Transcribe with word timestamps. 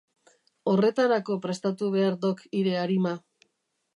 Horretarako 0.71 1.37
prestatu 1.43 1.91
behar 1.97 2.17
dok 2.25 2.43
hire 2.61 2.75
arima. 2.87 3.15